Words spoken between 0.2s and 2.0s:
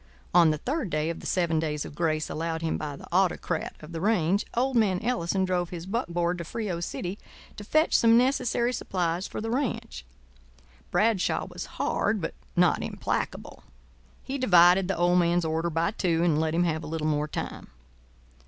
On the third day of the seven days of